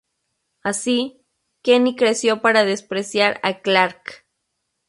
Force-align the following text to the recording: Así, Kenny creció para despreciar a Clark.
Así, 0.63 1.21
Kenny 1.61 1.95
creció 1.95 2.41
para 2.41 2.65
despreciar 2.65 3.39
a 3.43 3.59
Clark. 3.61 4.25